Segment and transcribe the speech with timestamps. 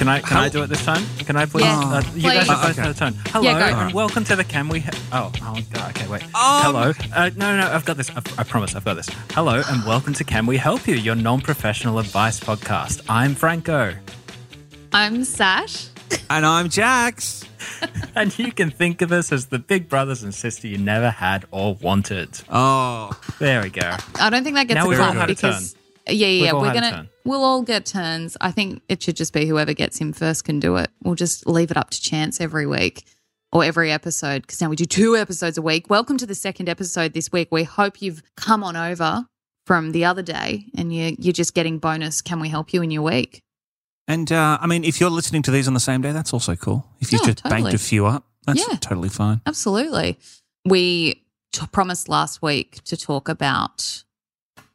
[0.00, 1.04] Can I can I do it this time?
[1.18, 1.64] Can I please?
[1.64, 2.48] Yeah, uh, you guys please.
[2.48, 2.80] are both Okay.
[2.80, 3.14] out of turn.
[3.26, 3.76] Hello Yeah, go.
[3.80, 4.80] and welcome to the Can We?
[4.80, 6.22] Ha- oh, oh, God, okay, wait.
[6.22, 6.92] Um, Hello.
[7.14, 8.08] Uh, no, no, I've got this.
[8.08, 9.10] I, I promise, I've got this.
[9.32, 13.02] Hello and welcome to Can We Help You, your non-professional advice podcast.
[13.10, 13.94] I'm Franco,
[14.90, 15.88] I'm Sash.
[16.30, 17.44] And I'm Jax.
[18.16, 21.44] and you can think of us as the big brothers and sister you never had
[21.50, 22.40] or wanted.
[22.48, 23.96] Oh, There we go.
[24.18, 25.76] I don't think that gets Now a we've all clap had a because
[26.08, 28.36] yeah, yeah, we're gonna we'll all get turns.
[28.40, 30.90] I think it should just be whoever gets him first can do it.
[31.02, 33.04] We'll just leave it up to chance every week
[33.52, 35.90] or every episode because now we do two episodes a week.
[35.90, 37.48] Welcome to the second episode this week.
[37.50, 39.26] We hope you've come on over
[39.66, 42.22] from the other day and you you're just getting bonus.
[42.22, 43.40] Can we help you in your week?
[44.08, 46.56] and uh, I mean, if you're listening to these on the same day, that's also
[46.56, 46.84] cool.
[47.00, 47.62] If you Yeah, just totally.
[47.62, 48.76] banked a few up, that's Yeah.
[48.78, 49.40] totally fine.
[49.46, 50.18] Absolutely.
[50.64, 54.02] We t- promised last week to talk about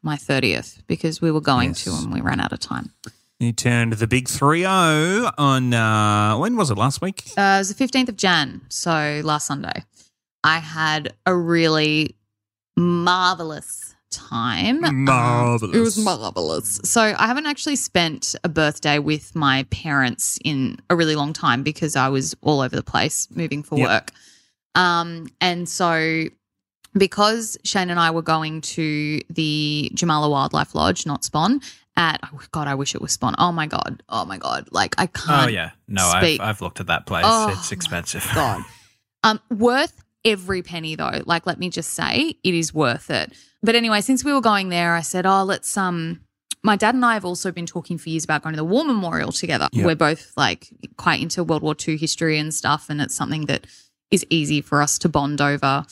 [0.06, 2.92] my 30th because we were going to and we ran out of time.
[3.39, 7.23] You turned the big 3 0 on, uh, when was it, last week?
[7.38, 9.83] Uh, it was the 15th of Jan, so last Sunday.
[10.44, 12.16] I had a really
[12.78, 14.83] marvelous time.
[14.86, 15.76] Um, Marvelous.
[15.76, 16.80] it was marvelous.
[16.86, 21.64] So I haven't actually spent a birthday with my parents in a really long time
[21.64, 23.89] because I was all over the place moving for Yep.
[23.89, 24.11] work.
[24.76, 26.26] Um, and so
[26.97, 31.61] because Shane and I were going to the Jamala Wildlife Lodge, not Spawn,
[31.97, 33.35] at oh God, I wish it was Spawn.
[33.37, 34.03] Oh my God.
[34.09, 34.67] Oh my God.
[34.71, 35.71] Like I can't Oh yeah.
[35.87, 36.39] No, I've.
[36.39, 37.25] I've looked at that place.
[37.27, 38.27] Oh, it's expensive.
[38.33, 38.63] God.
[39.23, 41.23] Um, worth every penny though.
[41.25, 43.33] Like, let me just say, it is worth it.
[43.64, 46.21] But anyway, since we were going there, I said, "Oh, let's." Um,
[46.61, 48.86] my dad and I have also been talking for years about going to the War
[48.86, 49.67] Memorial together.
[49.71, 49.86] Yep.
[49.86, 53.65] We're both like quite into World War II history and stuff, and it's something that
[54.11, 55.86] is easy for us to bond over.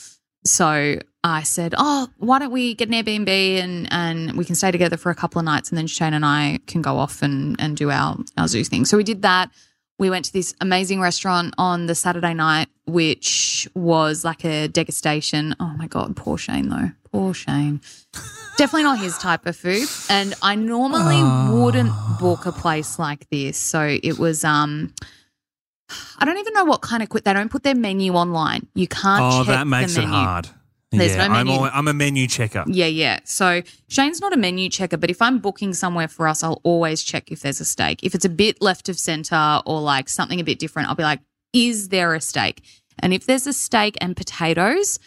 [0.46, 4.72] So I said, "Oh, why don't we get an Airbnb and and we can stay
[4.72, 7.56] together for a couple of nights, and then Shane and I can go off and
[7.60, 9.52] and do our our zoo thing." So we did that.
[10.00, 15.56] We went to this amazing restaurant on the Saturday night, which was like a degustation.
[15.60, 17.80] Oh my god, poor Shane though, poor Shane.
[18.58, 19.88] Definitely not his type of food.
[20.10, 21.22] And I normally
[21.58, 23.58] wouldn't book a place like this.
[23.58, 24.94] So it was um
[26.20, 27.24] I don't even know what kind of quit.
[27.26, 28.68] They don't put their menu online.
[28.76, 29.24] You can't.
[29.24, 30.50] Oh, that makes it hard.
[30.92, 31.62] There's yeah, no I'm, menu.
[31.64, 32.64] I'm a menu checker.
[32.68, 33.20] Yeah, yeah.
[33.24, 37.02] So Shane's not a menu checker, but if I'm booking somewhere for us, I'll always
[37.02, 38.04] check if there's a steak.
[38.04, 41.04] If it's a bit left of center or like something a bit different, I'll be
[41.04, 41.20] like,
[41.52, 42.64] is there a steak?
[43.00, 45.00] And if there's a steak and potatoes,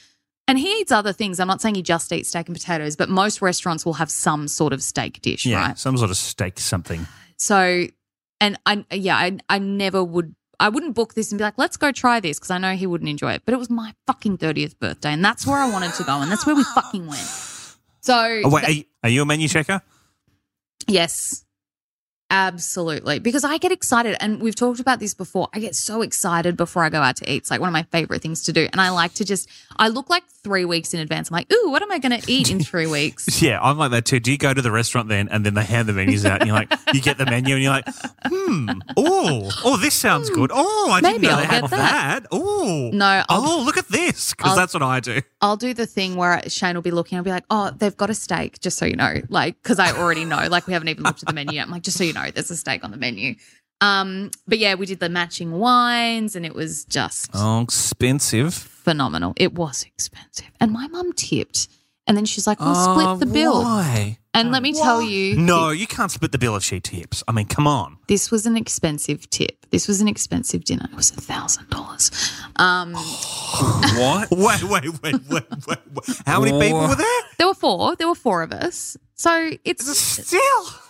[0.49, 3.09] and he eats other things, I'm not saying he just eats steak and potatoes, but
[3.09, 5.79] most restaurants will have some sort of steak dish, Yeah, right?
[5.79, 7.07] some sort of steak something.
[7.37, 7.87] So,
[8.41, 11.77] and I, yeah, I, I never would, I wouldn't book this and be like, let's
[11.77, 13.43] go try this because I know he wouldn't enjoy it.
[13.45, 16.31] But it was my fucking 30th birthday and that's where I wanted to go and
[16.31, 17.27] that's where we fucking went.
[18.01, 19.81] So, Oh, wait, are you, are you a menu checker?
[20.87, 21.45] yes,
[22.31, 23.19] absolutely.
[23.19, 25.49] Because I get excited and we've talked about this before.
[25.53, 27.37] I get so excited before I go out to eat.
[27.39, 28.69] It's like one of my favorite things to do.
[28.73, 31.31] And I like to just, I look like three weeks in advance.
[31.31, 33.27] I'm like, ooh, what am I going to eat in three weeks?
[33.47, 34.19] Yeah, I'm like that too.
[34.19, 36.49] Do you go to the restaurant then and then they hand the menus out and
[36.49, 37.87] you're like, you get the menu and you're like,
[38.25, 40.51] hmm, oh, oh, this sounds good.
[40.53, 41.71] Oh, I didn't Maybe know I'll they had that.
[42.23, 42.27] that.
[42.33, 45.21] Oh, No, I'll- oh, look at this because that's what I do.
[45.43, 47.19] I'll do the thing where Shane will be looking.
[47.19, 49.93] I'll be like, "Oh, they've got a steak," just so you know, like because I
[49.93, 50.47] already know.
[50.49, 51.55] Like we haven't even looked at the menu.
[51.57, 51.67] yet.
[51.67, 53.35] I'm like, just so you know, there's a steak on the menu.
[53.81, 58.55] Um, but yeah, we did the matching wines, and it was just Oh, expensive.
[58.55, 59.35] phenomenal.
[59.37, 61.69] It was expensive, and my mum tipped,
[62.07, 64.19] and then she's like, "We'll Oh, split the bill." Why?
[64.33, 67.23] And let me tell you, No, you can't split the bill if she tips.
[67.27, 67.97] I mean, come on.
[68.07, 69.65] this was an expensive tip.
[69.71, 70.87] This was an expensive dinner.
[70.91, 72.11] It was a thousand dollars.
[72.57, 72.93] Um,
[73.97, 74.31] what?
[74.31, 76.21] Wait, wait, wait, wait, wait, wait.
[76.27, 77.23] How many people were there?
[77.39, 77.97] there were four.
[77.97, 78.97] There were four of us.
[79.17, 80.41] So it's Still.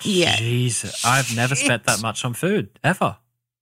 [0.03, 0.37] yeah.
[0.37, 3.17] Jesus, I've never spent that much on food ever.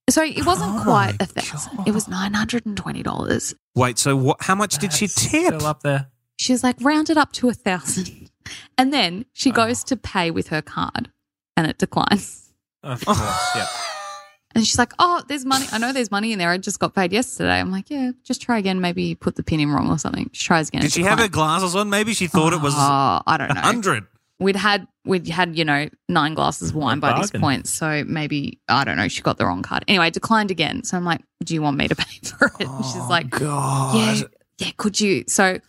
[0.09, 1.87] So it wasn't Oh quite my a thousand.
[1.87, 3.55] It was nine hundred and twenty dollars.
[3.75, 4.37] Wait, so what?
[4.41, 5.53] How much did she That's tip?
[5.55, 6.07] Still up there.
[6.37, 8.29] She was like, round it up to a thousand.
[8.77, 9.53] And then she oh.
[9.53, 11.09] goes to pay with her card
[11.57, 12.53] and it declines.
[12.83, 13.65] Of course, yeah.
[14.53, 15.65] And she's like, Oh, there's money.
[15.71, 16.51] I know there's money in there.
[16.51, 17.59] I just got paid yesterday.
[17.59, 18.79] I'm like, Yeah, just try again.
[18.81, 20.29] Maybe you put the pin in wrong or something.
[20.33, 20.81] She tries again.
[20.81, 21.61] Did it she have her declines.
[21.61, 21.89] glasses on?
[21.89, 23.61] Maybe she thought it was Oh, I don't a know.
[23.61, 24.05] hundred.
[24.39, 28.59] We'd had we'd had you know nine glasses of wine by this point, so maybe
[28.67, 29.07] I don't know.
[29.07, 29.85] She got the wrong card.
[29.87, 30.83] Anyway, declined again.
[30.83, 33.95] So I'm like, "Do you want me to pay for it?" And she's like, God.
[33.95, 34.21] yeah,
[34.57, 35.23] yeah, could you?
[35.27, 35.59] So,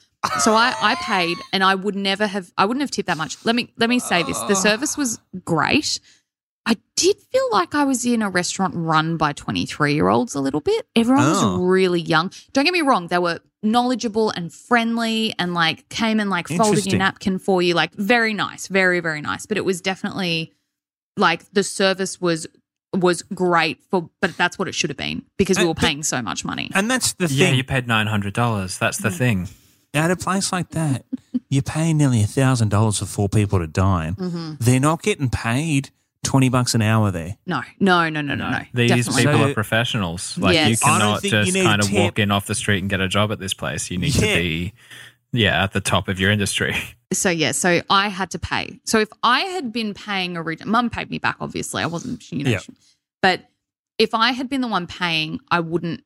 [0.41, 3.37] so I, I paid, and I would never have, I wouldn't have tipped that much.
[3.45, 6.01] Let me, let me say this: the service was great.
[6.69, 10.35] I did feel like I was in a restaurant run by twenty three year olds
[10.35, 10.87] a little bit.
[10.97, 11.59] Everyone Oh.
[11.59, 12.33] was really young.
[12.53, 13.39] Don't get me wrong; they were
[13.71, 18.33] knowledgeable and friendly, and like came and like folded your napkin for you, like very
[18.35, 19.47] nice, very very nice.
[19.47, 20.53] But it was definitely
[21.17, 22.47] like the service was
[22.95, 26.03] was great for, but that's what it should have been because we were but- paying
[26.03, 26.71] so much money.
[26.75, 28.79] And that's the Yeah, you paid nine hundred dollars.
[28.79, 29.49] That's the thing.
[29.95, 31.07] At a place like that,
[31.49, 34.15] you're paying nearly a thousand dollars for four people to dine.
[34.15, 34.55] Mm-hmm.
[34.61, 35.91] They're not getting paid
[36.27, 37.37] twenty bucks an hour there.
[37.47, 38.61] No, no, no, no, no, no.
[38.75, 39.39] These definitely people.
[39.39, 40.37] So- are professionals.
[40.39, 40.69] Like Yes.
[40.69, 41.99] you I don't cannot think you just need kind of tip.
[41.99, 43.91] walk in off the street and get a job at this place.
[43.91, 44.73] You need to be,
[45.33, 46.75] yeah, at the top of your industry.
[47.13, 48.81] So yeah, so I had to pay.
[48.85, 51.37] So if I had been paying original, mum paid me back.
[51.41, 52.59] Obviously, I wasn't, you know, Yeah.
[53.23, 53.43] but
[53.97, 56.03] if I had been the one paying, I wouldn't,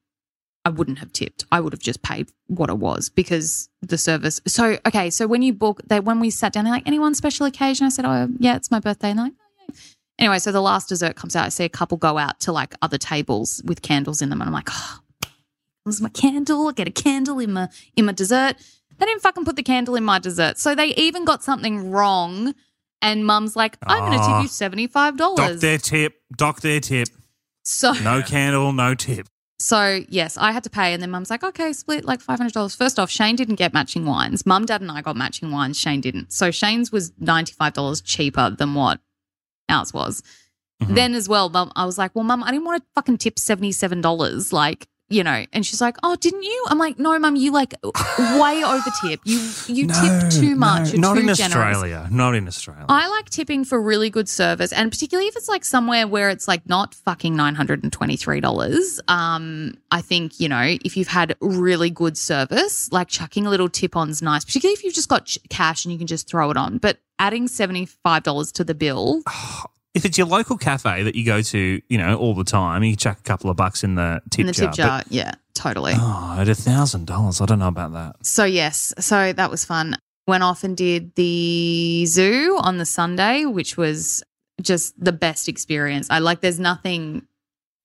[0.66, 1.46] I wouldn't have tipped.
[1.50, 4.43] I would have just paid what it was because the service.
[4.46, 7.46] So okay, so when you book, they when we sat down, they're like, anyone special
[7.46, 7.87] occasion?
[7.87, 9.08] I said, oh yeah, it's my birthday.
[9.08, 9.75] And they're like, oh, yeah.
[10.20, 11.46] Anyway, so the last dessert comes out.
[11.46, 14.49] I see a couple go out to like other tables with candles in them, and
[14.49, 14.99] I'm like, oh,
[15.87, 16.69] this is my candle.
[16.69, 18.55] I get a candle in my in my dessert.
[18.99, 20.58] They didn't fucking put the candle in my dessert.
[20.58, 22.55] So they even got something wrong.
[23.02, 24.43] And mum's like, I'm going to Ah.
[24.43, 24.50] tip
[24.82, 25.17] you $75.
[25.17, 26.20] Dock their tip.
[26.37, 27.08] Dock their tip.
[27.64, 29.26] so, No candle, no tip.
[29.58, 30.93] so yes, I had to pay.
[30.93, 32.76] And then mum's like, okay, split like $500.
[32.76, 34.44] First off, Shane didn't get matching wines.
[34.44, 35.78] Mum, dad, and I got matching wines.
[35.78, 36.31] Shane didn't.
[36.34, 39.00] So Shane's was $95 cheaper than what
[39.70, 40.22] ours was.
[40.82, 40.94] Mhm.
[40.94, 43.37] Then as well, mum, I was like, well, mum, I didn't want to fucking tip
[43.37, 44.52] $77.
[44.52, 47.74] Like, you know, and she's like, "Oh, didn't you?" I'm like, "No, mum, you like
[47.82, 49.20] way over tip.
[49.24, 50.86] You you tip too much.
[50.86, 52.08] no, You're not too in generous." Australia.
[52.10, 52.86] Not in Australia.
[52.88, 56.46] I like tipping for really good service, and particularly if it's like somewhere where it's
[56.48, 59.00] like not fucking nine hundred and twenty three dollars.
[59.08, 63.68] Um, I think you know if you've had really good service, like chucking a little
[63.68, 66.56] tip on's nice, particularly if you've just got cash and you can just throw it
[66.56, 66.78] on.
[66.78, 69.22] But adding seventy five dollars to the bill,
[69.94, 72.96] if it's your local cafe that you go to, you know, all the time, you
[72.96, 74.70] chuck a couple of bucks in the tip in the jar.
[74.70, 75.92] tip jar, yeah, totally.
[75.96, 78.25] Oh, at a thousand dollars, I don't know about that.
[78.25, 79.96] So yes, so that was fun.
[80.26, 84.22] Went off and did the zoo on the Sunday, which was
[84.62, 86.06] just the best experience.
[86.10, 87.26] I like there's nothing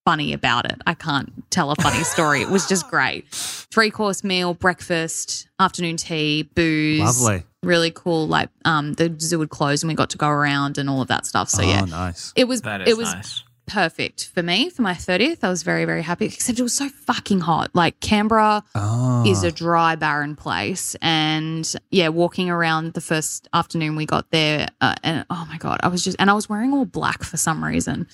[0.06, 0.80] funny about it.
[0.86, 2.42] I can't tell a funny story.
[2.42, 3.28] It was just great.
[3.32, 7.02] Three course meal, breakfast, afternoon tea, booze.
[7.02, 7.44] Lovely.
[7.64, 8.28] Really cool.
[8.28, 11.08] Like um the zoo would close and we got to go around and all of
[11.10, 11.50] that stuff.
[11.50, 11.82] So oh, yeah.
[11.82, 12.32] nice.
[12.36, 13.44] It was That is it was nice.
[13.66, 15.40] perfect for me for my 30th.
[15.44, 16.26] I was very, very happy.
[16.26, 17.72] Except it was so fucking hot.
[17.74, 19.24] Like Canberra Oh.
[19.26, 20.96] is a dry, barren place.
[21.02, 25.80] And yeah, walking around the first afternoon we got there, uh, and oh my God,
[25.82, 28.06] I was just, and I was wearing all black for some reason.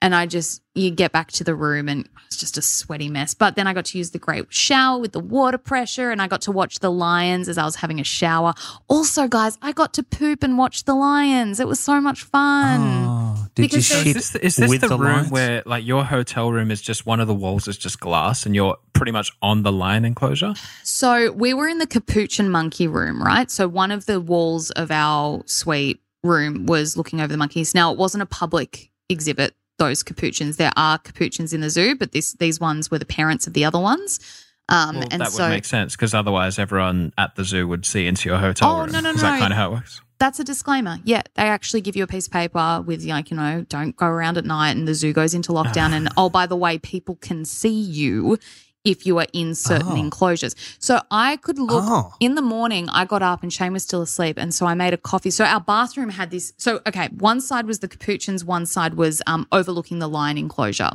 [0.00, 3.34] And I just, you get back to the room and it's just a sweaty mess.
[3.34, 6.28] But then I got to use the great shower with the water pressure and I
[6.28, 8.54] got to watch the lions as I was having a shower.
[8.86, 11.58] Also, guys, I got to poop and watch the lions.
[11.58, 12.80] It was so much fun.
[12.80, 15.30] Oh, did you Because So shit is this, is this with the, the room lions?
[15.32, 18.54] where like your hotel room is just one of the walls is just glass and
[18.54, 20.54] you're pretty much on the lion enclosure?
[20.84, 23.50] So we were in the capuchin monkey room, right?
[23.50, 27.74] So one of the walls of our suite room was looking over the monkeys.
[27.74, 30.56] Now it wasn't a public exhibit, those capuchins.
[30.56, 33.64] There are capuchins in the zoo, but this these ones were the parents of the
[33.64, 34.20] other ones.
[34.68, 37.86] Um, Well, and that so would make sense because otherwise everyone at the zoo would
[37.86, 38.92] see into your hotel Oh, room.
[38.92, 40.02] no, no, Is that kind of how it works?
[40.18, 40.98] that's a disclaimer.
[41.04, 44.06] Yeah, they actually give you a piece of paper with like, you know, don't go
[44.06, 47.16] around at night and the zoo goes into lockdown and oh by the way, people
[47.22, 48.36] can see you
[48.84, 49.96] if you are in certain Oh.
[49.96, 50.54] enclosures.
[50.78, 52.12] So I could look Oh.
[52.20, 54.36] in the morning, I got up and Shane was still asleep.
[54.38, 55.30] And so I made a coffee.
[55.30, 56.52] So our bathroom had this.
[56.58, 60.90] So, okay, one side was the capuchins, one side was um, overlooking the lion enclosure.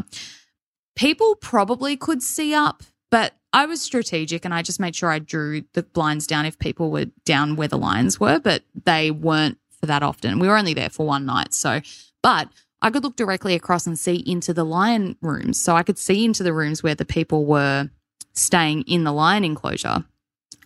[0.95, 5.19] People probably could see up, but I was strategic and I just made sure I
[5.19, 9.57] drew the blinds down if people were down where the lions were, but they weren't
[9.79, 10.39] for that often.
[10.39, 11.53] We were only there for one night.
[11.53, 11.81] So,
[12.21, 12.47] but
[12.83, 15.59] I could look directly across and see into the lion rooms.
[15.59, 17.89] So I could see into the rooms where the people were
[18.33, 20.03] staying in the lion enclosure.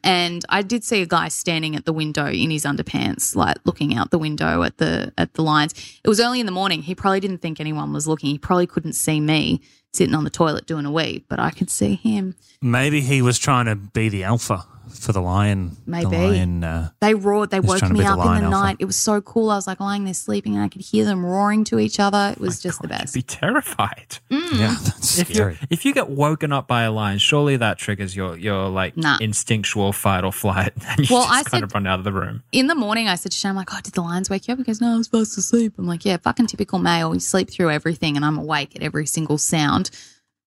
[0.03, 3.95] And I did see a guy standing at the window in his underpants, like looking
[3.95, 5.74] out the window at the at the lions.
[6.03, 6.81] It was early in the morning.
[6.81, 8.29] He probably didn't think anyone was looking.
[8.29, 9.62] He probably couldn't see me
[9.93, 12.36] sitting on the toilet doing a wee, but I could see him.
[12.62, 15.77] Maybe he was trying to be the alpha for the lion.
[15.86, 16.06] the Maybe.
[16.17, 17.50] lion, uh, They roared.
[17.51, 18.50] They woke me be the up in lion the alpha.
[18.67, 18.77] night.
[18.79, 19.50] It was so cool.
[19.51, 22.32] I was like lying there sleeping, and I could hear them roaring to each other.
[22.32, 23.15] It was just the best.
[23.15, 24.17] You'd be terrified.
[24.29, 25.60] yeah, that's If you scary.
[25.70, 29.17] if you get woken up by a lion, surely that triggers your your like Nah.
[29.22, 32.06] instinctual fight or flight, and you Well, just I kind said- of run out of
[32.06, 32.44] the room.
[32.51, 34.53] in the morning, I said to Shane, I'm like, oh, did the lions wake you
[34.53, 34.58] up?
[34.58, 35.74] He goes, no, I was supposed to sleep.
[35.77, 37.13] I'm like, yeah, fucking typical male.
[37.13, 39.89] You sleep through everything, and I'm awake at every single sound.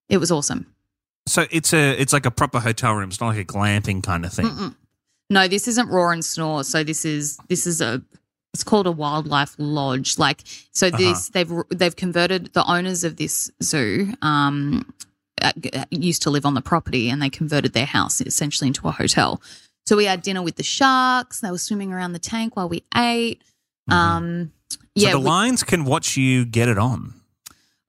[0.08, 0.66] It was awesome.
[1.26, 3.10] So it's a it's like a proper hotel room.
[3.10, 4.46] It's not like a glamping kind of thing.
[4.46, 4.74] Mm-mm.
[5.28, 6.64] No, this isn't roar and snore.
[6.64, 8.02] So this is this is a
[8.52, 10.18] it's called a wildlife lodge.
[10.18, 14.12] Like so, this they've they've converted the owners of this zoo.
[14.22, 14.92] Um,
[15.40, 15.52] uh,
[15.90, 19.40] used to live on the property, and they converted their house essentially into a hotel.
[19.86, 21.40] So we had dinner with the sharks.
[21.40, 23.40] They were swimming around the tank while we ate.
[23.88, 27.14] Um, So yeah, the we- lions can watch you get it on.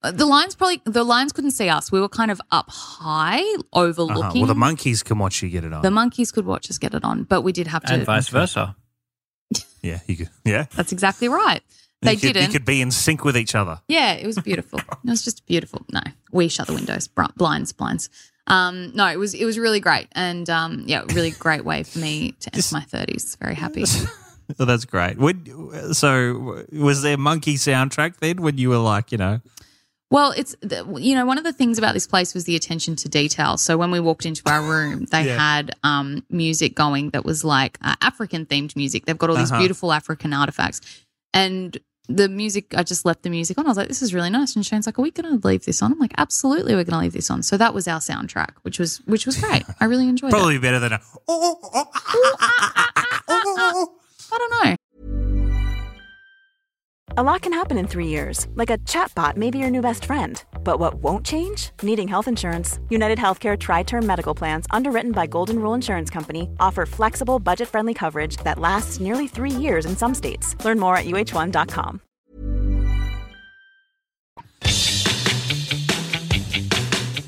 [0.03, 1.91] Uh, The lions probably the lions couldn't see us.
[1.91, 3.63] We were kind of up high, Uh-huh.
[3.73, 4.41] overlooking.
[4.41, 5.81] Well, the monkeys can watch you get it on.
[5.81, 7.93] The monkeys could watch us get it on, but we did have to.
[7.93, 8.75] And vice versa.
[9.81, 10.29] yeah, you could.
[10.45, 11.61] Yeah, That's exactly right.
[12.03, 12.47] They you could, didn't.
[12.47, 13.79] You could be in sync with each other.
[13.87, 14.79] Yeah, it was beautiful.
[15.05, 15.85] it was just beautiful.
[15.91, 18.09] No, we shut the windows, blinds, blinds.
[18.47, 21.99] Um, no, it was it was really great, and um, yeah, really great way for
[21.99, 23.37] me to enter my thirties.
[23.39, 23.85] Very happy.
[24.57, 25.17] Well, that's great.
[25.17, 29.39] When, so, was there monkey soundtrack then when you were like, you know,
[30.11, 30.55] Well, it's
[30.97, 33.57] you know one of the things about this place was the attention to detail.
[33.57, 35.37] So when we walked into our room, they Yeah.
[35.39, 39.05] had um, music going that was like uh, African themed music.
[39.05, 39.61] They've got all these Uh-huh.
[39.61, 40.81] beautiful African artifacts,
[41.33, 41.77] and
[42.09, 42.75] the music.
[42.75, 43.65] I just left the music on.
[43.65, 45.63] I was like, "This is really nice." And Shane's like, "Are we going to leave
[45.63, 47.99] this on?" I'm like, "Absolutely, we're going to leave this on." So that was our
[48.01, 49.63] soundtrack, which was which was great.
[49.79, 50.35] I really enjoyed it.
[50.35, 50.99] probably better than a.
[54.33, 54.75] I don't know.
[57.17, 60.05] A lot can happen in three years, like a chatbot may be your new best
[60.05, 60.41] friend.
[60.63, 61.71] But what won't change?
[61.83, 62.79] Needing health insurance.
[62.87, 67.67] United Healthcare Tri Term Medical Plans, underwritten by Golden Rule Insurance Company, offer flexible, budget
[67.67, 70.55] friendly coverage that lasts nearly three years in some states.
[70.63, 71.99] Learn more at uh1.com.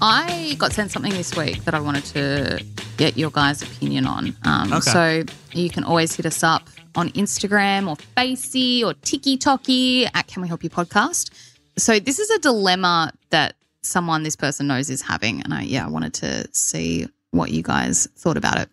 [0.01, 4.33] I got sent something this week that I wanted to get your guys' opinion on.
[4.45, 4.79] Um, Okay.
[4.91, 10.41] So you can always hit us up on Instagram or Facey or TikTok at Can
[10.41, 11.31] We Help You Podcast.
[11.77, 15.85] So this is a dilemma that someone this person knows is having, and I yeah
[15.85, 18.69] I wanted to see what you guys thought about it.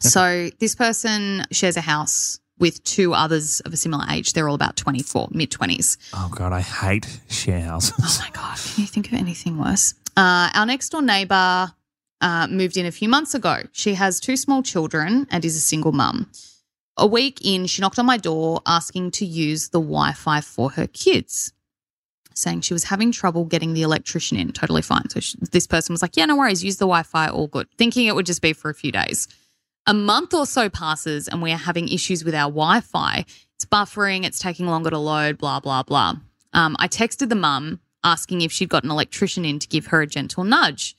[0.00, 4.32] So this person shares a house with two others of a similar age.
[4.32, 5.96] They're all about twenty four, mid twenties.
[6.12, 7.94] Oh, God, I hate share houses.
[7.98, 9.94] Oh my God, can you think of anything worse?
[10.16, 11.72] Uh, our next door neighbor
[12.20, 13.62] uh, moved in a few months ago.
[13.72, 16.30] She has two small children and is a single mum.
[16.96, 20.70] A week in, she knocked on my door asking to use the Wi Fi for
[20.70, 21.52] her kids,
[22.34, 24.52] saying she was having trouble getting the electrician in.
[24.52, 25.08] Totally fine.
[25.10, 27.68] So she, this person was like, Yeah, no worries, use the Wi Fi, all good,
[27.76, 29.26] thinking it would just be for a few days.
[29.86, 33.24] A month or so passes and we are having issues with our Wi Fi.
[33.56, 36.14] It's buffering, it's taking longer to load, blah, blah, blah.
[36.52, 40.00] Um, I texted the mum asking if she'd got an electrician in to give her
[40.00, 40.96] a gentle nudge.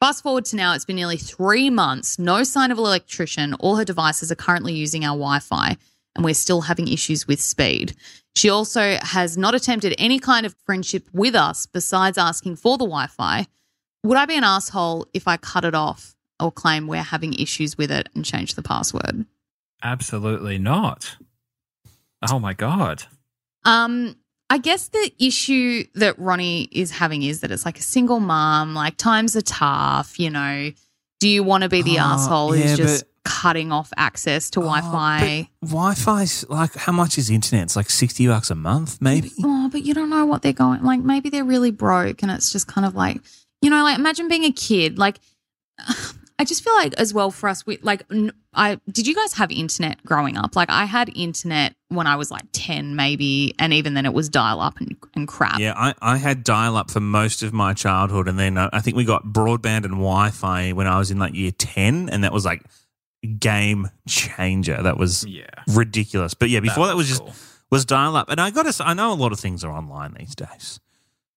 [0.00, 3.54] Fast forward to now, it's been nearly three months, no sign of an electrician.
[3.54, 5.76] All her devices are currently using our Wi Fi,
[6.14, 7.94] and we're still having issues with speed.
[8.36, 12.84] She also has not attempted any kind of friendship with us besides asking for the
[12.84, 13.46] Wi Fi.
[14.02, 17.78] Would I be an asshole if I cut it off or claim we're having issues
[17.78, 19.24] with it and change the password?
[19.82, 21.16] Absolutely not.
[22.30, 23.04] Oh my god.
[23.64, 24.16] Um,
[24.54, 28.72] I guess the issue that Ronnie is having is that it's like a single mom,
[28.74, 30.70] like times are tough, you know.
[31.18, 34.50] Do you want to be the Oh, asshole yeah, who's just but- cutting off access
[34.50, 35.48] to Wi Fi?
[35.64, 37.64] Oh, Wi Fi's like, how much is internet?
[37.64, 39.32] It's like 60 bucks a month, maybe?
[39.42, 42.52] Oh, but you don't know what they're going like maybe they're really broke and it's
[42.52, 43.20] just kind of like
[43.60, 45.18] you know, like imagine being a kid, like
[46.38, 49.34] I just feel like as well for us, we like n- I did you guys
[49.34, 50.56] have internet growing up?
[50.56, 54.28] Like I had internet when I was like ten, maybe, and even then it was
[54.28, 55.60] dial up and, and crap.
[55.60, 58.80] Yeah, I, I had dial up for most of my childhood, and then uh, I
[58.80, 62.24] think we got broadband and Wi Fi when I was in like year 10, and
[62.24, 62.64] that was like
[63.38, 64.82] game changer.
[64.82, 65.46] That was Yeah.
[65.68, 66.34] ridiculous.
[66.34, 67.32] But yeah, before that, was just cool.
[67.70, 68.84] was dial up, and I got to.
[68.86, 70.80] I know a lot of things are online these days,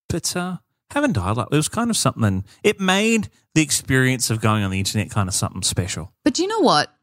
[0.10, 0.58] but uh,
[0.92, 2.46] having dial up, it was kind of something.
[2.64, 6.14] It made the experience of going on the internet kind of something special.
[6.24, 6.94] But do you know what?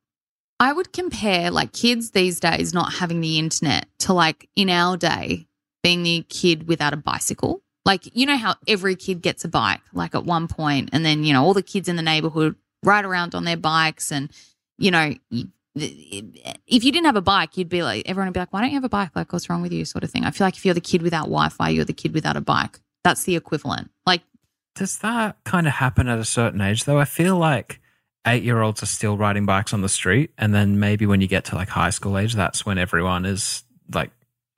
[0.60, 4.96] I would compare like kids these days not having the internet to like in our
[4.96, 5.46] day
[5.82, 7.60] being the kid without a bicycle.
[7.84, 11.22] Like, you know how every kid gets a bike, like at one point, and then,
[11.22, 14.10] you know, all the kids in the neighborhood ride around on their bikes.
[14.10, 14.30] And,
[14.78, 15.12] you know,
[15.76, 18.70] if you didn't have a bike, you'd be like, everyone would be like, why don't
[18.70, 19.10] you have a bike?
[19.14, 19.84] Like, what's wrong with you?
[19.84, 20.24] Sort of thing.
[20.24, 22.40] I feel like if you're the kid without Wi Fi, you're the kid without a
[22.40, 22.80] bike.
[23.04, 23.90] That's the equivalent.
[24.06, 24.22] Like,
[24.74, 26.98] does that kind of happen at a certain age though?
[26.98, 27.80] I feel like
[28.26, 31.28] eight year olds are still riding bikes on the street, and then maybe when you
[31.28, 34.10] get to like high school age, that's when everyone is like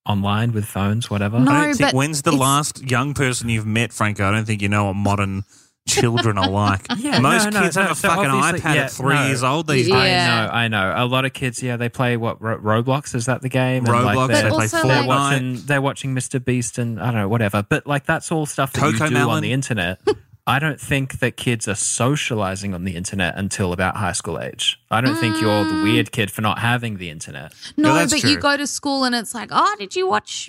[0.07, 1.39] online with phones, whatever.
[1.39, 4.27] No, I don't think but when's the last young person you've met, Franco?
[4.27, 5.45] I don't think you know a modern
[5.87, 6.87] children are like.
[6.99, 9.27] Yeah, Most no, no, kids no, have a so fucking iPad yeah, at three no.
[9.27, 9.95] years old these Yeah.
[9.95, 10.51] days.
[10.53, 11.05] I know, I know.
[11.05, 13.85] A lot of kids, yeah, they play what Ro- Roblox is that the game?
[13.87, 15.07] And, Roblox, like, they they're, But play also, they're like- Fortnite.
[15.07, 16.45] watching, they're watching Mr.
[16.45, 17.63] Beast and I don't know, whatever.
[17.63, 19.37] But like that's all stuff that you do Melon.
[19.37, 20.01] on the internet.
[20.49, 24.79] I don't think that kids are socializing on the internet until about high school age.
[24.93, 25.77] I don't think you're Mm.
[25.79, 27.53] the weird kid for not having the internet.
[27.77, 30.49] No, that's but you go to school and it's like, oh, did you watch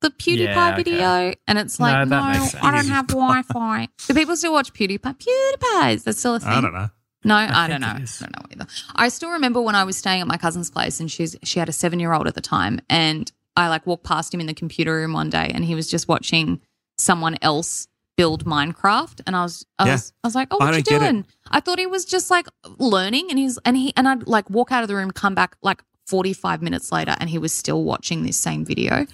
[0.00, 0.82] the PewDiePie Yeah, okay.
[0.82, 1.32] video?
[1.46, 3.88] And it's like, no, makes I don't have Wi Fi.
[4.06, 4.98] Do people still watch PewDiePie?
[5.00, 6.48] PewDiePie, is that still a thing?
[6.50, 6.88] I don't know.
[7.24, 7.86] No, I, think don't know.
[7.88, 8.66] I don't know either.
[8.94, 11.68] I still remember when I was staying at my cousin's place and she's she had
[11.68, 14.54] a seven year old at the time, and I like walked past him in the
[14.54, 16.60] computer room one day, and he was just watching
[16.96, 19.92] someone else build Minecraft, and I was I Yeah.
[19.94, 21.26] was I was like, oh, I what you doing?
[21.50, 22.46] I thought he was just like
[22.78, 25.56] learning, and he's and he and I'd like walk out of the room, come back
[25.60, 29.06] like forty five minutes later, and he was still watching this same video.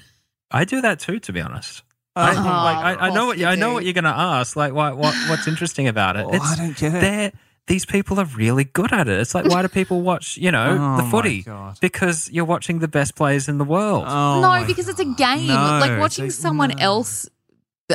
[0.50, 1.82] I do that too, to be honest.
[2.16, 3.74] Uh, I, Oh, like, I, I know what you I know do.
[3.74, 4.54] what you're going to ask.
[4.56, 6.26] Like, what, what what's interesting about it?
[6.28, 7.00] Oh, I don't get it.
[7.00, 7.32] They're
[7.66, 9.18] these people are really good at it.
[9.18, 10.36] It's like, why do people watch?
[10.36, 11.46] You know, Oh the footy
[11.80, 14.04] because you're watching the best players in the world.
[14.06, 15.46] Oh no, my because it's a game.
[15.48, 16.76] No, like watching a- someone no.
[16.78, 17.28] else.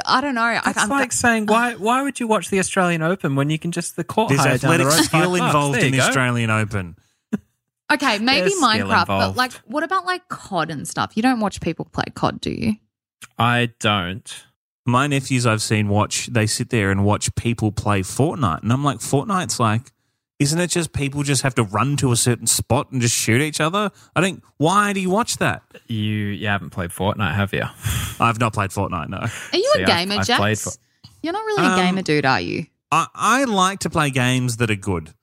[0.06, 0.42] I don't know.
[0.42, 3.58] I, That's I'm, like saying why why would you watch the Australian Open when you
[3.58, 6.02] can just the court There's hire down the athletic skill involved in the.
[6.02, 6.96] Australian Open.
[7.92, 11.14] Okay, maybe There's skill Minecraft, but like, what about like COD and stuff?
[11.16, 12.74] You don't watch people play COD, do you?
[13.38, 14.32] I don't.
[14.86, 18.64] My nephews I've seen watch, they sit there and watch people play Fortnite.
[18.64, 19.92] And I'm like, Fortnite's like,
[20.40, 23.42] isn't it just people just have to run to a certain spot and just shoot
[23.42, 23.92] each other?
[24.16, 25.64] I think, why do you watch that?
[25.88, 27.64] You you haven't played Fortnite, have you?
[28.20, 29.18] I've not played Fortnite, no.
[29.18, 30.40] Are you See, a I've- gamer, I've Jax?
[30.40, 30.72] played for-
[31.22, 32.66] You're not really a Um, gamer dude, are you?
[32.92, 35.14] I, I like to play games that are good.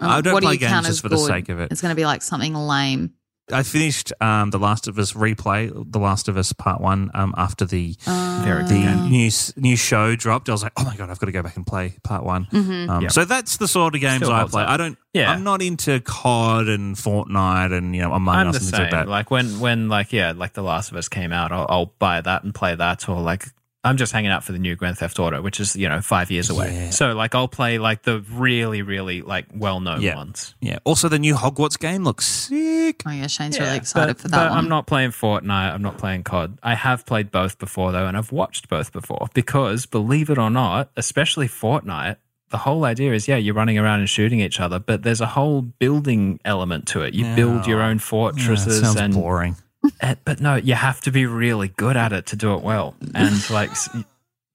[0.00, 1.60] I Um, don't what do play you games count just as for the sake of
[1.60, 1.70] it.
[1.72, 3.12] It's going to be like something lame.
[3.52, 7.34] I finished um, The Last of Us replay, The Last of Us Part 1, um,
[7.36, 10.48] after the Uh, the new new show dropped.
[10.48, 12.46] I was like, oh my god, I've got to go back and play part one.
[12.50, 12.88] Mhm.
[12.88, 13.12] Um, Yep.
[13.12, 14.62] So that's the sort of games Still I play.
[14.62, 14.70] up.
[14.70, 14.96] I don't.
[15.12, 15.30] Yeah.
[15.30, 18.70] I'm not into COD and Fortnite and you know Among I'm Us the and things
[18.76, 18.80] same.
[18.82, 19.08] like that.
[19.08, 22.22] Like when when like yeah, like The Last of Us came out, I'll, I'll buy
[22.22, 23.44] that and play that, or like
[23.84, 26.30] I'm just hanging out for the new Grand Theft Auto, which is you know five
[26.30, 26.74] years away.
[26.74, 26.90] Yeah.
[26.90, 30.16] So like I'll play like the really really like well known Yeah.
[30.16, 30.54] ones.
[30.60, 30.78] yeah.
[30.84, 33.02] Also, the new Hogwarts game looks sick.
[33.06, 34.58] Oh yeah, Shane's Yeah, really excited but- for that but one.
[34.58, 35.72] I'm not playing Fortnite.
[35.74, 36.58] I'm not playing COD.
[36.62, 40.50] I have played both before though, and I've watched both before because, believe it or
[40.50, 42.16] not, especially Fortnite,
[42.50, 45.26] the whole idea is yeah, you're running around and shooting each other, but there's a
[45.26, 47.12] whole building element to it.
[47.14, 49.56] You build your own Yeah, fortresses sounds and boring.
[50.00, 52.94] Uh, but no, you have to be really good at it to do it well,
[53.14, 53.70] and like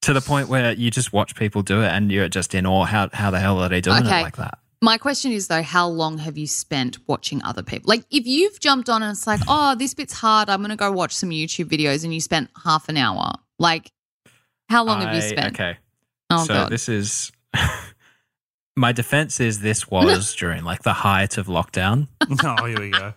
[0.02, 2.84] to the point where you just watch people do it, and you're just in awe.
[2.84, 4.20] How how the hell are they doing Okay.
[4.20, 4.58] it like that?
[4.82, 7.88] My question is though, how long have you spent watching other people?
[7.90, 10.76] Like, if you've jumped on and it's like, oh, this bit's hard, I'm going to
[10.76, 13.32] go watch some YouTube videos, and you spent half an hour.
[13.58, 13.92] Like,
[14.70, 15.54] how long have you spent?
[15.54, 15.76] Okay,
[16.30, 16.70] Oh so god.
[16.70, 17.30] this is
[18.76, 22.08] my defense is this was during like the height of lockdown.
[22.42, 23.12] oh, here we go.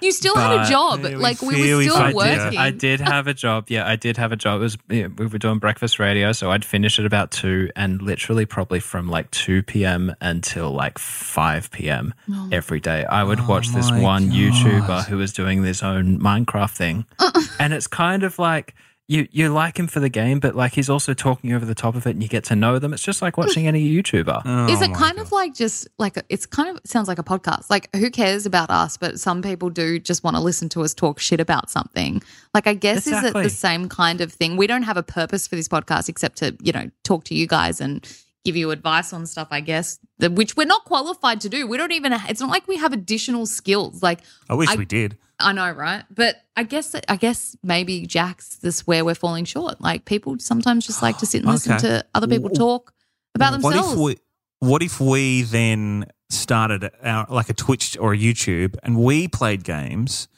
[0.00, 1.02] You still had a job.
[1.02, 2.50] We like we were still I working.
[2.50, 3.66] did, I did have a job.
[3.68, 4.60] Yeah, I did have a job.
[4.60, 8.00] It was yeah, we were doing breakfast radio, so I'd finish at about two, and
[8.02, 10.14] literally probably from like two p.m.
[10.20, 12.14] until like five p.m.
[12.30, 12.48] Oh.
[12.52, 13.04] every day.
[13.04, 14.36] I would Oh watch this one God.
[14.36, 17.42] YouTuber who was doing his own Minecraft thing, uh-uh.
[17.58, 18.74] and it's kind of like.
[19.08, 21.94] You, you like him for the game, but like he's also talking over the top
[21.94, 22.92] of it, and you get to know them.
[22.92, 24.42] It's just like watching any YouTuber.
[24.46, 25.18] Oh Is it kind God.
[25.18, 27.70] of like just like it's kind of sounds like a podcast?
[27.70, 28.96] Like who cares about us?
[28.96, 32.20] But some people do just want to listen to us talk shit about something.
[32.52, 34.56] Like I guess is it the same kind of thing?
[34.56, 37.46] We don't have a purpose for this podcast except to you know talk to you
[37.46, 38.04] guys and
[38.46, 39.48] give you advice on stuff.
[39.50, 41.66] I guess which we're not qualified to do.
[41.66, 42.12] We don't even.
[42.30, 44.02] It's not like we have additional skills.
[44.02, 45.18] Like I wish I- we did.
[45.38, 46.02] I know, right?
[46.10, 49.82] But I guess I guess maybe Jax this where we're falling short.
[49.82, 51.88] Like people sometimes just like to sit and listen Okay.
[51.88, 52.94] to other people talk
[53.34, 53.92] about What themselves.
[53.92, 54.16] if we?
[54.60, 59.62] What if we then started our like a Twitch or a YouTube and we played
[59.64, 60.28] games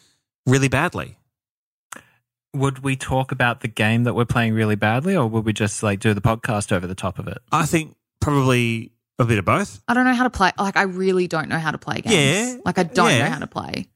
[0.46, 1.17] really badly?
[2.58, 5.82] Would we talk about the game that we're playing really badly, or would we just
[5.82, 7.38] like do the podcast over the top of it?
[7.52, 9.82] I think probably a bit of both.
[9.88, 10.52] I don't know how to play.
[10.58, 12.14] Like, I really don't know how to play games.
[12.54, 13.24] Yeah, Like, I don't yeah.
[13.24, 13.86] know how to play.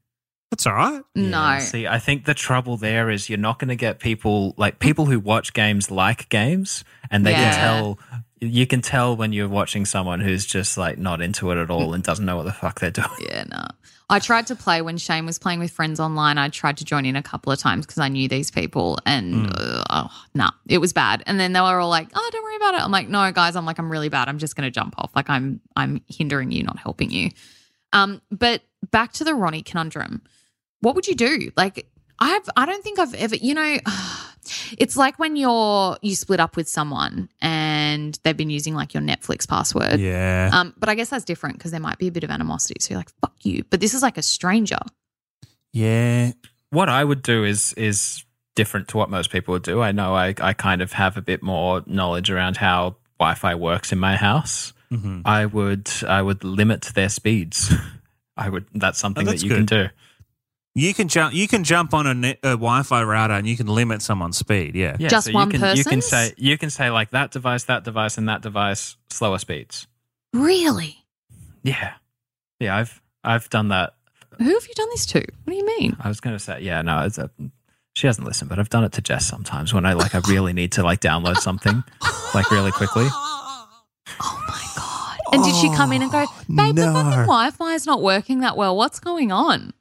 [0.51, 1.03] That's all right.
[1.15, 1.29] No.
[1.39, 4.79] Yeah, See, I think the trouble there is you're not going to get people like
[4.81, 7.53] people who watch games like games and they Yeah.
[7.53, 7.99] can tell
[8.43, 11.95] you can tell when you're watching someone who's just like not into it at all
[11.95, 13.09] and doesn't know what the fuck they're doing.
[13.21, 13.67] Yeah, no.
[14.11, 16.37] I tried to play when Shane was playing with friends online.
[16.37, 19.47] I tried to join in a couple of times because I knew these people, and
[19.47, 21.23] uh, oh, nah, it was bad.
[21.25, 23.57] And then they were all like, "Oh, don't worry about it." I'm like, "No, guys,
[23.57, 24.29] I'm like, I'm really bad.
[24.29, 25.13] I'm just going to jump off.
[25.15, 27.31] Like, I'm, I'm hindering you, not helping you."
[27.95, 30.23] Um, but back to the Ronnie conundrum.
[30.81, 31.51] What would you do?
[31.57, 31.87] Like,
[32.19, 33.79] I've, I don't think I've ever, you know,
[34.79, 39.03] it's like when you're you split up with someone and they've been using like your
[39.03, 40.01] Netflix password.
[40.01, 40.51] Yeah.
[40.53, 42.77] Um, but I guess that's different because there might be a bit of animosity.
[42.81, 43.65] So you're like, fuck you.
[43.71, 44.79] But this is like a stranger.
[45.73, 46.33] yeah.
[46.71, 48.25] What I would do is is
[48.55, 49.83] different to what most people would do.
[49.83, 53.93] I know I, I kind of have a bit more knowledge around how Wi-Fi works
[53.93, 54.73] in my house.
[54.91, 55.23] Mhm.
[55.27, 57.73] I would I would limit their speeds.
[58.39, 58.65] I would.
[58.75, 59.89] That's something Oh, that's that you can do.
[60.75, 61.35] You can jump.
[61.35, 64.75] You can jump on a, net, a Wi-Fi router and you can limit someone's speed.
[64.75, 64.97] Yeah.
[64.99, 67.65] Yeah, Just so one you can, You can say you can say like that device,
[67.65, 69.87] that device, and that device slower speeds.
[70.33, 70.97] Really?
[71.63, 71.93] Yeah,
[72.59, 72.77] yeah.
[72.77, 73.95] I've I've done that.
[74.39, 75.19] Who have you done this to?
[75.19, 75.95] What do you mean?
[76.01, 76.81] I was going to say yeah.
[76.81, 77.31] No, it's a,
[77.95, 80.55] she hasn't listened, but I've done it to Jess sometimes when I like I really
[80.55, 81.85] need to like download something
[82.35, 83.07] like really quickly.
[84.21, 85.19] Oh my God.
[85.33, 88.41] And did she come in and go, babe, the fucking Wi Fi is not working
[88.41, 88.77] that well.
[88.77, 89.73] What's going on?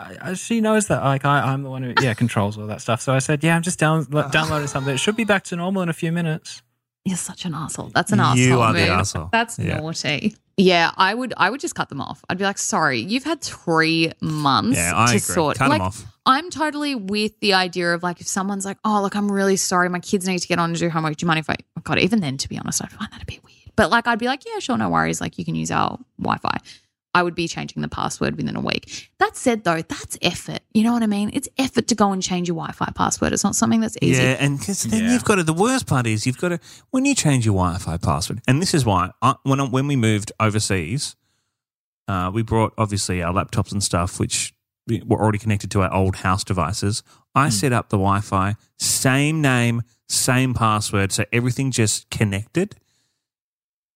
[0.00, 2.80] I, I, she knows that like I, I'm the one who yeah controls all that
[2.80, 3.00] stuff.
[3.00, 4.94] So I said yeah, I'm just down, downloading something.
[4.94, 6.62] It should be back to normal in a few minutes.
[7.04, 7.90] You're such an asshole.
[7.94, 8.36] That's an arsehole.
[8.36, 8.62] You asshole.
[8.62, 9.28] are the asshole.
[9.32, 9.78] That's Yeah.
[9.78, 10.36] naughty.
[10.56, 11.32] Yeah, I would.
[11.38, 12.22] I would just cut them off.
[12.28, 15.18] I'd be like, "Sorry, you've had three months Yeah, I to agree.
[15.20, 16.04] sort." Cut 'em like, off.
[16.26, 19.88] I'm totally with the idea of like if someone's like, "Oh, look, I'm really sorry,
[19.88, 21.16] my kids need to get on and do homework.
[21.16, 23.22] Do you mind if I?" Oh God, even then, to be honest, I'd find that
[23.22, 23.56] a bit weird.
[23.76, 25.22] But like, I'd be like, "Yeah, sure, no worries.
[25.22, 26.58] Like, you can use our Wi-Fi."
[27.12, 29.10] I would be changing the password within a week.
[29.18, 30.60] That said, though, that's effort.
[30.72, 31.30] You know what I mean?
[31.32, 33.32] It's effort to go and change your Wi-Fi password.
[33.32, 34.22] It's not something that's easy.
[34.22, 35.12] Yeah, and because then Yeah.
[35.12, 35.42] you've got to.
[35.42, 38.74] The worst part is you've got to when you change your Wi-Fi password, and this
[38.74, 41.16] is why I, when I, when we moved overseas,
[42.06, 44.54] uh, we brought obviously our laptops and stuff, which
[45.06, 47.02] were already connected to our old house devices.
[47.34, 52.76] I set up the Wi-Fi, same name, same password, so everything just connected,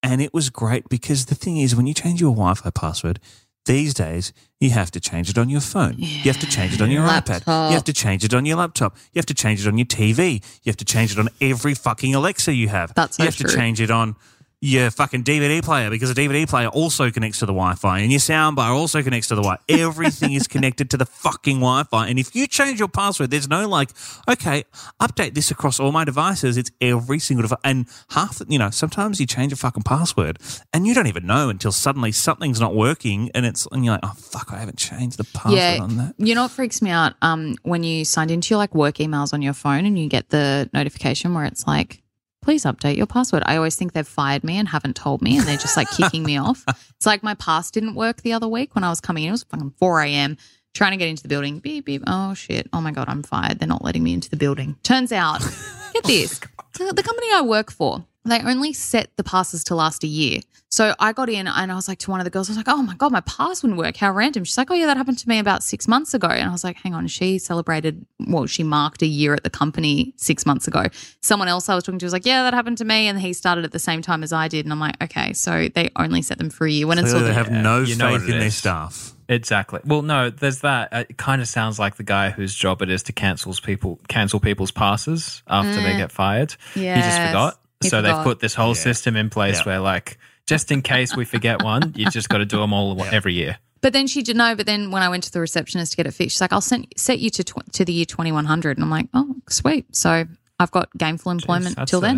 [0.05, 3.19] and it was great because the thing is, when you change your Wi-Fi password.
[3.67, 5.95] These days, you have to change it on your phone.
[5.97, 7.47] You have to change it on your iPad.
[7.47, 8.95] You have to change it on your laptop.
[9.15, 10.45] You have to change it on your TV.
[10.63, 12.93] You have to change it on every fucking Alexa you have.
[12.95, 14.17] That's so you have to change it on
[14.65, 18.19] your fucking DVD player because a DVD player also connects to the Wi-Fi and your
[18.19, 19.59] soundbar also connects to the Wi.
[19.69, 22.09] Everything is connected to the fucking Wi-Fi.
[22.09, 23.91] And if you change your password, there's no like,
[24.27, 24.65] okay,
[25.03, 26.57] update this across all my devices.
[26.57, 27.59] It's every single device.
[27.63, 30.39] And half, you know, sometimes you change a fucking password
[30.73, 34.01] and you don't even know until suddenly something's not working and it's and you're like,
[34.03, 36.15] oh fuck, I haven't changed the password yeah, on that.
[36.17, 37.13] You know what freaks me out?
[37.21, 40.31] Um, when you signed into your like work emails on your phone and you get
[40.31, 42.01] the notification where it's like,
[42.45, 43.43] please update your password.
[43.47, 46.23] I always think they've fired me and haven't told me and they're just like kicking
[46.23, 46.65] me off.
[46.97, 49.29] It's like my pass didn't work the other week when I was coming in.
[49.29, 50.37] It was fucking 4 a.m.
[50.73, 51.59] trying to get into the building.
[51.59, 52.03] Beep, beep.
[52.07, 52.67] Oh shit.
[52.73, 53.59] Oh my God, I'm fired.
[53.59, 54.77] They're not letting me into the building.
[54.83, 55.41] Turns out,
[55.93, 56.41] get this.
[56.59, 60.07] Oh the the company I work for, they only set the passes to last a
[60.07, 60.41] year.
[60.71, 62.57] So I got in and I was like to one of the girls, I was
[62.57, 63.97] like, oh my God, my pass wouldn't work.
[63.97, 64.43] How random.
[64.43, 66.27] She's like, oh yeah, that happened to me about six months ago.
[66.27, 69.51] And I was like, hang on, she celebrated, well, she marked a year at the
[69.51, 70.87] company six months ago.
[71.23, 73.07] Someone else I was talking to was like, yeah, that happened to me.
[73.07, 74.67] And he started at the same time as I did.
[74.67, 77.21] And I'm like, okay, so they only set them for a year when it's all
[77.21, 78.57] Clearly they have no you know faith what it in their is.
[78.57, 79.13] staff.
[79.29, 79.81] Exactly.
[79.85, 80.93] Well, no, there's that.
[80.93, 84.41] It kind of sounds like the guy whose job it is to cancels people cancel
[84.41, 85.99] people's passes after they mm.
[85.99, 86.57] get fired.
[86.75, 87.61] Yeah, he just forgot.
[87.85, 88.17] He so forgot.
[88.17, 88.83] they've put this whole Yeah.
[88.83, 89.65] system in place Yeah.
[89.65, 93.03] where, like, just in case we forget one, you just got to do them all
[93.05, 93.59] every year.
[93.81, 94.55] But then she did know.
[94.57, 96.61] But then when I went to the receptionist to get it fixed, she's like, "I'll
[96.61, 100.25] send, set you to tw- to the year 2100." And I'm like, "Oh, sweet." So
[100.59, 102.17] I've got gainful employment that's till a- then.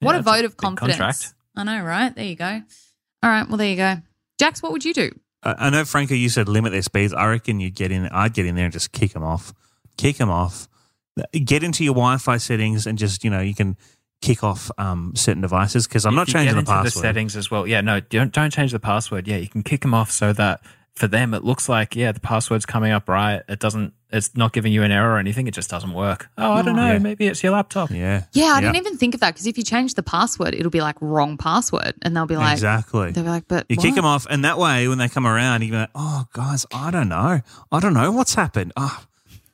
[0.00, 0.98] Yeah, what a that's vote of confidence!
[0.98, 1.34] contract.
[1.56, 2.14] I know, right?
[2.14, 2.62] There you go.
[3.22, 3.96] All right, well, there you go.
[4.38, 5.10] Jax, what would you do?
[5.42, 7.14] I I know, Franco, you said limit their speeds.
[7.14, 8.06] I reckon you'd get in.
[8.08, 9.54] I'd get in there and just kick them off.
[9.96, 10.68] Kick them off.
[11.44, 13.76] Get into your Wi-Fi settings and just you know you can
[14.20, 16.92] kick off um, certain devices because I'm If not you changing get the into password.
[16.92, 17.66] The settings as well.
[17.66, 19.28] Yeah, no, don't don't change the password.
[19.28, 20.60] Yeah, you can kick them off so that
[20.94, 23.42] for them it looks like yeah the password's coming up right.
[23.48, 23.92] It doesn't.
[24.12, 25.48] It's not giving you an error or anything.
[25.48, 26.28] It just doesn't work.
[26.38, 26.92] Oh, I don't know.
[26.92, 26.98] Yeah.
[27.00, 27.90] Maybe it's your laptop.
[27.90, 28.60] Yeah, Yeah, I Yeah.
[28.60, 31.36] didn't even think of that because if you change the password, it'll be like wrong
[31.36, 33.10] password, and they'll be like, exactly.
[33.10, 35.62] they'll be like, but You kick them off, and that way, when they come around,
[35.62, 37.40] you go, "Oh, guys, I don't know.
[37.72, 38.72] I don't know what's happened.
[38.76, 39.02] Oh,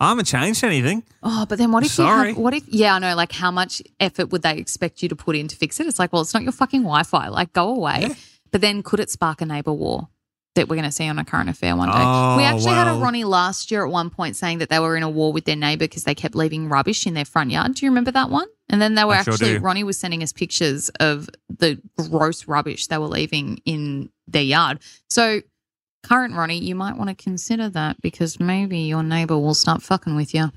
[0.01, 2.31] I haven't changed anything." Oh, but then what if Sorry.
[2.31, 5.09] you have, what if yeah, I know like how much effort would they expect you
[5.11, 5.87] to put in to fix it?
[5.87, 7.29] It's like, well, it's not your fucking Wi-Fi.
[7.29, 8.17] Like go away.
[8.51, 10.09] But then could it spark a neighbor war
[10.57, 11.95] that we're going to see on a current affair one day?
[11.97, 12.99] Oh, we actually had a.
[12.99, 15.55] Ronnie last year at one point saying that they were in a war with their
[15.55, 17.75] neighbor because they kept leaving rubbish in their front yard.
[17.75, 18.49] Do you remember that one?
[18.69, 19.59] And then they were I actually do.
[19.61, 24.81] Ronnie was sending us pictures of the gross rubbish they were leaving in their yard.
[25.09, 25.43] So,
[26.03, 30.17] current Ronnie, you might want to consider that because maybe your neighbor will start fucking
[30.17, 30.51] with you.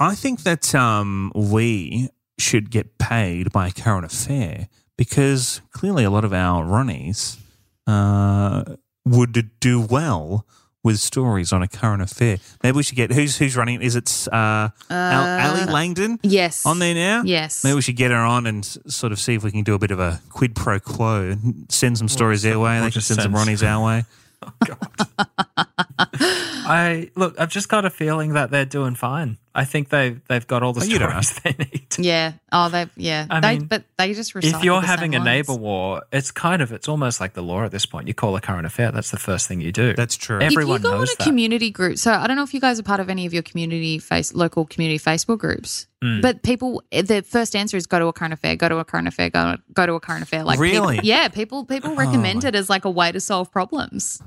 [0.00, 4.68] I think that um, we should get paid by current affair
[4.98, 7.38] because clearly a lot of our Ronnies
[7.86, 8.64] uh,
[9.04, 10.46] would do well
[10.84, 12.38] with stories on a current affair.
[12.64, 13.80] Maybe we should get who's who's running.
[13.80, 16.66] Is it uh, Al- Ali Langdon Yes.
[16.66, 17.22] on there now?
[17.24, 17.62] Yes.
[17.62, 19.74] Maybe we should get her on and s- sort of see if we can do
[19.74, 22.78] a bit of a quid pro quo and send some stories their way.
[22.78, 24.04] or They can just send some Ronnies our way.
[24.46, 26.08] oh, God.
[26.64, 27.38] I look.
[27.38, 29.38] I've just got a feeling that they're doing fine.
[29.54, 31.86] I think they they've got all the Oh, stories they need.
[31.98, 32.32] Yeah.
[32.50, 32.86] Oh, they.
[32.96, 33.26] Yeah.
[33.28, 33.58] I they.
[33.58, 34.34] mean, but they just.
[34.36, 37.64] If you're having a same neighbor war, it's kind of it's almost like the law
[37.64, 38.08] at this point.
[38.08, 38.90] You call a current affair.
[38.92, 39.92] That's the first thing you do.
[39.94, 40.40] That's true.
[40.40, 41.24] Everyone if you go knows on a that.
[41.24, 43.42] community group, so I don't know if you guys are part of any of your
[43.42, 46.22] community face local community Facebook groups, Mm.
[46.22, 49.06] but people the first answer is go to a current affair, go to a current
[49.06, 50.44] affair, go go to a current affair.
[50.44, 51.00] Like people- Really?
[51.02, 54.22] yeah, people people recommend it as like a way to solve problems.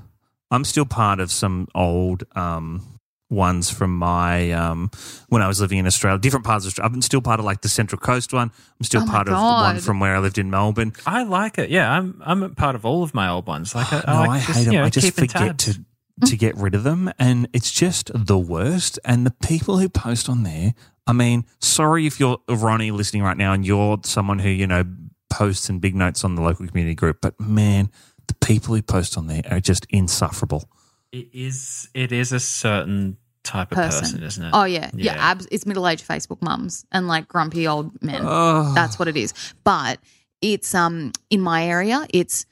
[0.50, 4.90] I'm still part of some old um, ones from my um,
[5.28, 6.94] when I was living in Australia, different parts of Australia.
[6.94, 8.50] I'm still part of like the Central Coast one.
[8.78, 10.92] I'm still Oh my part of the one from where I lived in Melbourne.
[11.06, 11.70] I like it.
[11.70, 13.74] Yeah, I'm I'm part of all of my old ones.
[13.74, 14.72] Like I, no, I, I, hate just, them.
[14.72, 15.64] you know, I just forget tabs.
[15.64, 15.84] to
[16.26, 18.98] to get rid of them, and it's just the worst.
[19.04, 20.74] And the people who post on there,
[21.06, 24.84] I mean, sorry if you're Ronnie listening right now, and you're someone who you know
[25.28, 28.15] posts and big notes on the local community group, but man, the
[28.46, 30.68] people who post on there are just insufferable.
[31.12, 34.00] It is it is a certain type of Person.
[34.00, 34.50] person, isn't it?
[34.52, 35.14] Oh yeah, yeah.
[35.14, 35.30] Yeah.
[35.30, 38.22] abs- it's middle aged Facebook mums and like grumpy old men.
[38.24, 38.72] Oh.
[38.74, 39.32] That's what it is.
[39.64, 39.98] But
[40.40, 42.06] it's um in my area.
[42.12, 42.44] It's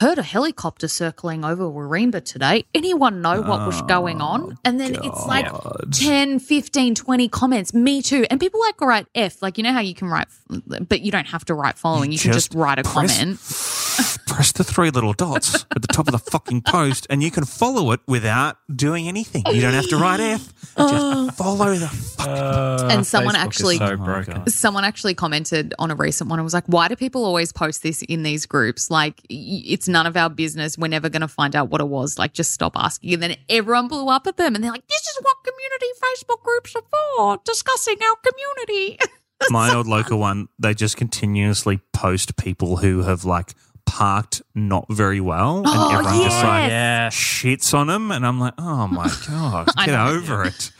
[0.00, 2.64] heard a helicopter circling over Warringah today.
[2.72, 4.56] Anyone know what was going on?
[4.64, 7.74] And then it's like Oh, 10, 15, 20 comments.
[7.74, 8.24] Me too.
[8.30, 9.42] And people like write F.
[9.42, 12.12] Like you know how you can write, but you don't have to write following.
[12.12, 14.18] You, can just write a press- comment.
[14.38, 17.44] Press the three little dots at the top of the fucking post, and you can
[17.44, 19.42] follow it without doing anything.
[19.50, 20.52] You don't have to write F.
[20.76, 21.88] Just follow the.
[21.88, 22.28] Fuck.
[22.28, 24.46] Uh, And someone Facebook is actually- so Oh broken.
[24.48, 27.82] Someone actually commented on a recent one and was like, Why do people always post
[27.82, 28.92] this in these groups?
[28.92, 30.78] Like, it's none of our business.
[30.78, 32.16] We're never going to find out what it was.
[32.16, 33.14] Like, just stop asking.
[33.14, 36.44] And then everyone blew up at them and they're like, This is what community Facebook
[36.44, 36.82] groups are
[37.16, 39.00] for, discussing our community.
[39.50, 43.54] My old local one, they just continuously post people who have like
[43.88, 48.38] parked not very well, and Oh, everyone just like yeah, shits on them, and I'm
[48.38, 50.08] like, oh my god, get know.
[50.08, 50.70] over it.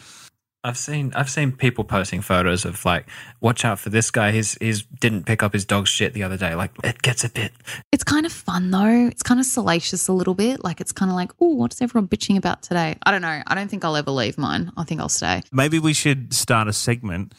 [0.65, 3.07] I've seen I've seen people posting photos of like,
[3.41, 4.33] watch out for this guy.
[4.33, 6.57] He's he's didn't pick up his dog's shit the other day.
[6.57, 7.53] Like it gets a bit.
[7.93, 9.07] It's kind of fun though.
[9.07, 10.65] It's kind of salacious a little bit.
[10.65, 12.97] Like, it's kind of like, Oh, what's everyone bitching about today?
[13.05, 13.41] I don't know.
[13.47, 14.73] I don't think I'll ever leave mine.
[14.77, 15.43] I think I'll stay.
[15.53, 17.35] Maybe we should start a segment.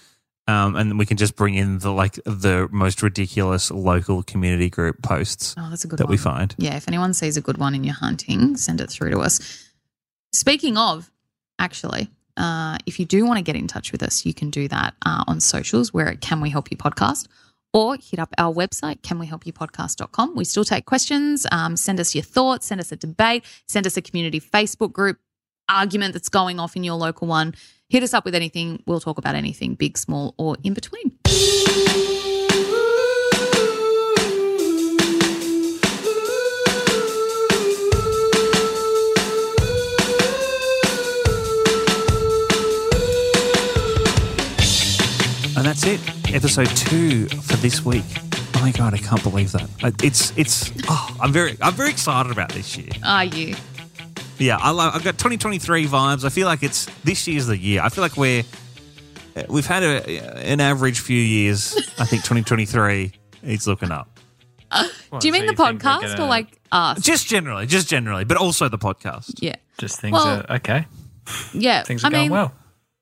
[0.49, 5.01] Um, and we can just bring in the like the most ridiculous local community group
[5.01, 6.12] posts Oh, that's a good that one.
[6.12, 6.55] we find.
[6.57, 9.35] Yeah, if anyone sees a good one in your hunting, send it through to us.
[10.33, 11.12] Speaking of,
[11.59, 14.67] actually, uh, if you do want to get in touch with us, you can do
[14.69, 15.93] that uh, on socials.
[15.93, 17.27] We're at Can We Help You Podcast
[17.73, 20.35] or hit up our website, canwehelpyoupodcast.com.
[20.35, 21.45] We still take questions.
[21.51, 25.19] Um, send us your thoughts, send us a debate, send us a community Facebook group
[25.67, 27.53] argument that's going off in your local one.
[27.91, 28.84] Hit us up with anything.
[28.86, 31.12] We'll talk about anything, big, small, or in between.
[45.58, 45.99] And that's it.
[46.32, 48.04] Episode two for this week.
[48.56, 49.67] Oh my god, I can't believe that.
[50.04, 50.71] It's it's.
[50.88, 52.89] Oh, I'm very I'm very excited about this year.
[53.04, 53.56] Are you?
[54.39, 56.23] Yeah, I love, I've got 2023 vibes.
[56.23, 57.82] I feel like it's this year's the year.
[57.82, 58.43] I feel like we're
[59.36, 60.08] uh, we've had a,
[60.43, 61.75] an average few years.
[61.99, 63.12] I think 2023
[63.43, 64.19] it's looking up.
[65.10, 67.02] What, Do you so mean the think we're podcast gonna- or like us?
[67.02, 69.34] Just generally, just generally, but also the podcast.
[69.39, 69.56] Yeah.
[69.78, 70.86] just things Well, are okay?
[71.54, 71.84] Yeah.
[71.84, 72.54] Things are I going mean, well.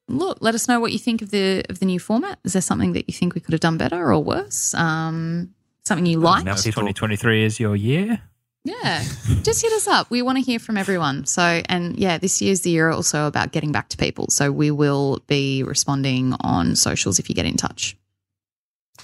[0.08, 2.40] look, let us know what you think of the of the new format.
[2.46, 4.74] Is there something that you think we could have done better or worse?
[4.74, 5.54] Um,
[5.86, 6.46] something you like?
[6.46, 8.22] Now 2023 is your year.
[8.68, 9.04] Yeah,
[9.44, 10.10] just hit us up.
[10.10, 11.26] We want to hear from everyone.
[11.26, 14.28] So, and yeah, this year's the year also about getting back to people.
[14.30, 17.96] So we will be responding on socials if you get in touch.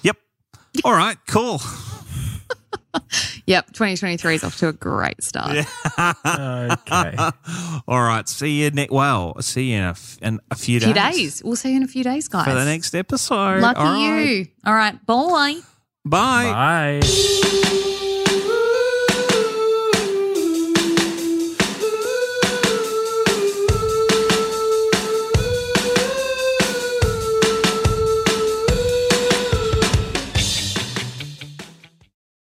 [0.02, 0.17] Yep.
[0.84, 1.17] All right.
[1.28, 1.62] Cool.
[3.47, 5.58] Yep, 2023 is off to a great start.
[5.97, 7.17] Okay.
[7.88, 8.30] All right.
[8.30, 8.91] See you next.
[8.91, 11.15] Well, see you in a, f- in a few A few days.
[11.15, 11.41] days.
[11.43, 12.45] We'll see you in a few days, guys.
[12.45, 13.62] for the next episode.
[13.62, 14.21] Lucky All right.
[14.30, 14.47] you.
[14.65, 15.60] All right, bye.
[16.06, 17.02] Bye.
[17.02, 17.89] Bye.